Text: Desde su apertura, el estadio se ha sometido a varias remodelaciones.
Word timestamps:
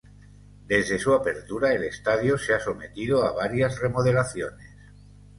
Desde 0.65 0.97
su 0.97 1.13
apertura, 1.13 1.73
el 1.75 1.83
estadio 1.83 2.35
se 2.35 2.55
ha 2.55 2.59
sometido 2.59 3.23
a 3.23 3.33
varias 3.33 3.79
remodelaciones. 3.79 4.67